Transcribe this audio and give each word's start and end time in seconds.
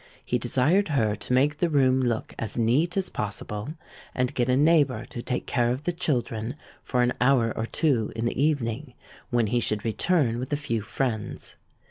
He 0.25 0.39
desired 0.39 0.87
her 0.87 1.15
to 1.15 1.31
make 1.33 1.57
the 1.57 1.69
room 1.69 2.01
look 2.01 2.33
as 2.39 2.57
neat 2.57 2.97
as 2.97 3.07
possible, 3.07 3.75
and 4.15 4.33
get 4.33 4.49
a 4.49 4.57
neighbour 4.57 5.05
to 5.05 5.21
take 5.21 5.45
care 5.45 5.69
of 5.69 5.83
the 5.83 5.91
children 5.93 6.55
for 6.81 7.03
an 7.03 7.13
hour 7.21 7.55
or 7.55 7.67
two 7.67 8.11
in 8.15 8.25
the 8.25 8.41
evening, 8.43 8.95
when 9.29 9.45
he 9.45 9.59
should 9.59 9.85
return 9.85 10.39
with 10.39 10.51
a 10.51 10.57
few 10.57 10.81
friends. 10.81 11.53